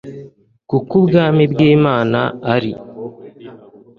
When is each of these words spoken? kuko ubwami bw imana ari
kuko 0.69 0.91
ubwami 1.01 1.43
bw 1.51 1.59
imana 1.75 2.19
ari 2.53 2.71